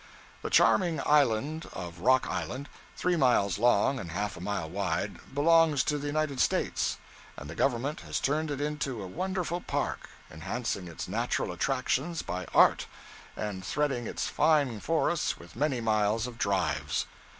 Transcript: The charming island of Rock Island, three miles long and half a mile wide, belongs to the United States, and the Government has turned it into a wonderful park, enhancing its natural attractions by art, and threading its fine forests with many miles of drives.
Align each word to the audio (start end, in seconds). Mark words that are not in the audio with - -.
The 0.41 0.49
charming 0.49 0.99
island 1.05 1.67
of 1.73 1.99
Rock 1.99 2.27
Island, 2.27 2.69
three 2.97 3.15
miles 3.15 3.59
long 3.59 3.99
and 3.99 4.09
half 4.09 4.35
a 4.35 4.41
mile 4.41 4.67
wide, 4.67 5.19
belongs 5.35 5.83
to 5.83 5.99
the 5.99 6.07
United 6.07 6.39
States, 6.39 6.97
and 7.37 7.47
the 7.47 7.53
Government 7.53 7.99
has 8.01 8.19
turned 8.19 8.49
it 8.49 8.59
into 8.59 9.03
a 9.03 9.07
wonderful 9.07 9.61
park, 9.61 10.09
enhancing 10.31 10.87
its 10.87 11.07
natural 11.07 11.51
attractions 11.51 12.23
by 12.23 12.45
art, 12.51 12.87
and 13.37 13.63
threading 13.63 14.07
its 14.07 14.25
fine 14.25 14.79
forests 14.79 15.37
with 15.37 15.55
many 15.55 15.79
miles 15.79 16.25
of 16.25 16.39
drives. 16.39 17.05